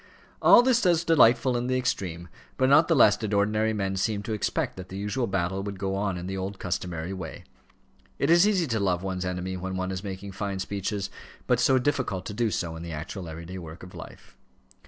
All 0.41 0.63
this 0.63 0.83
was 0.83 1.03
delightful 1.03 1.55
in 1.55 1.67
the 1.67 1.77
extreme; 1.77 2.27
but 2.57 2.69
not 2.69 2.87
the 2.87 2.95
less 2.95 3.15
did 3.15 3.35
ordinary 3.35 3.71
men 3.71 3.95
seem 3.97 4.23
to 4.23 4.33
expect 4.33 4.75
that 4.77 4.89
the 4.89 4.97
usual 4.97 5.27
battle 5.27 5.61
would 5.61 5.77
go 5.77 5.93
on 5.93 6.17
in 6.17 6.25
the 6.25 6.35
old 6.35 6.57
customary 6.57 7.13
way. 7.13 7.43
It 8.17 8.31
is 8.31 8.47
easy 8.47 8.65
to 8.65 8.79
love 8.79 9.03
one's 9.03 9.25
enemy 9.25 9.57
when 9.57 9.77
one 9.77 9.91
is 9.91 10.03
making 10.03 10.31
fine 10.31 10.57
speeches; 10.57 11.11
but 11.45 11.59
so 11.59 11.77
difficult 11.77 12.25
to 12.25 12.33
do 12.33 12.49
so 12.49 12.75
in 12.75 12.81
the 12.81 12.91
actual 12.91 13.29
everyday 13.29 13.59
work 13.59 13.83
of 13.83 13.93
life. 13.93 14.35